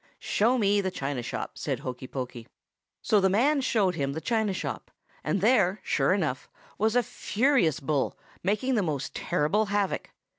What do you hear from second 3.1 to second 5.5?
the man showed him the china shop; and